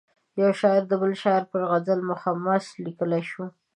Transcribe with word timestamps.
یو 0.41 0.51
شاعر 0.59 0.83
د 0.87 0.93
بل 1.01 1.13
شاعر 1.21 1.43
پر 1.51 1.61
غزل 1.69 1.99
مخمس 2.09 2.65
لیکلای 2.85 3.23
شو. 3.31 3.43